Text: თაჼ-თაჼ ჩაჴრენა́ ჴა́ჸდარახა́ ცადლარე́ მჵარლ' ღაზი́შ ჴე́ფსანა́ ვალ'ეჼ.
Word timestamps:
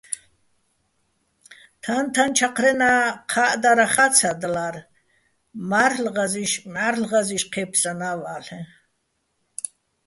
თაჼ-თაჼ 1.83 2.25
ჩაჴრენა́ 2.37 2.99
ჴა́ჸდარახა́ 3.31 4.09
ცადლარე́ 4.17 4.87
მჵარლ' 6.77 7.03
ღაზი́შ 7.11 7.43
ჴე́ფსანა́ 7.51 8.15
ვალ'ეჼ. 8.21 8.59